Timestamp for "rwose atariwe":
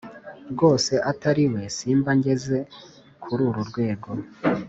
0.51-1.61